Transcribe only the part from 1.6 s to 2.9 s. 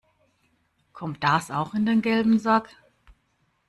in den gelben Sack?